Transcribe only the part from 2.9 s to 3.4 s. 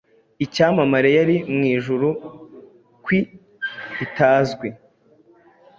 kwii